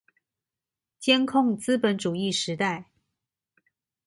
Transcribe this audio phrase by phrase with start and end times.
[0.99, 2.87] 監控資本主義時代